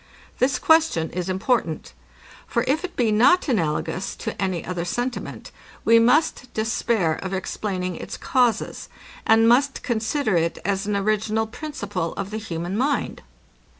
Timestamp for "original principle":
10.97-12.13